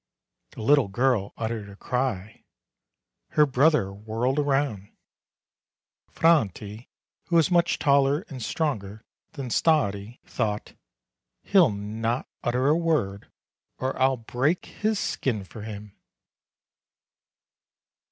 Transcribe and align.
The 0.53 0.63
little 0.63 0.87
girl 0.87 1.31
uttered 1.37 1.69
a 1.69 1.75
cry; 1.75 2.43
her 3.33 3.45
brother 3.45 3.93
whirled 3.93 4.39
round. 4.39 4.89
Franti, 6.09 6.89
who 7.27 7.37
is 7.37 7.51
much 7.51 7.77
taller 7.77 8.21
and 8.27 8.41
stronger 8.41 9.03
than 9.33 9.51
Stardi, 9.51 10.19
thought: 10.25 10.73
"He'll 11.43 11.69
not 11.69 12.27
utter 12.43 12.67
a 12.67 12.75
word, 12.75 13.31
or 13.77 13.95
I'll 14.01 14.17
break 14.17 14.65
his 14.65 14.97
skin 14.97 15.43
for 15.43 15.61
him!" 15.61 15.95